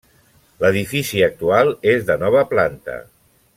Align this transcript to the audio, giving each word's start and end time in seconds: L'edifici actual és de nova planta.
L'edifici 0.63 1.21
actual 1.27 1.71
és 1.93 2.09
de 2.11 2.17
nova 2.25 2.43
planta. 2.55 2.99